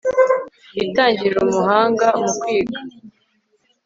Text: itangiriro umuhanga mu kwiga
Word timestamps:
itangiriro 0.83 1.39
umuhanga 1.47 2.07
mu 2.19 2.29
kwiga 2.37 2.79